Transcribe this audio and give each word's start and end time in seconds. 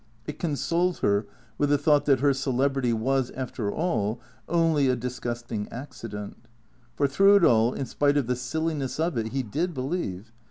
It 0.25 0.39
consoled 0.39 0.97
her 1.01 1.27
with 1.59 1.69
the 1.69 1.77
thought 1.77 2.05
that 2.05 2.21
her 2.21 2.33
celebrity 2.33 2.91
was, 2.91 3.29
after 3.35 3.71
all, 3.71 4.19
only 4.49 4.87
a 4.87 4.95
dis 4.95 5.19
gusting 5.19 5.67
accident. 5.71 6.37
For, 6.95 7.07
through 7.07 7.35
it 7.35 7.43
all, 7.43 7.73
in 7.75 7.85
spite 7.85 8.17
of 8.17 8.25
the 8.25 8.35
silliness 8.35 8.99
of 8.99 9.15
it, 9.15 9.27
he 9.27 9.43
did 9.43 9.75
believe. 9.75 10.31